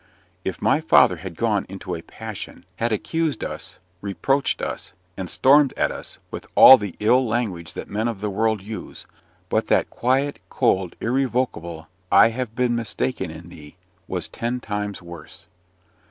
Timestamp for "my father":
0.63-1.17